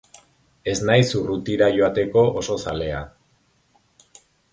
[0.71, 3.03] Ez naiz urrutira joateko oso zalea.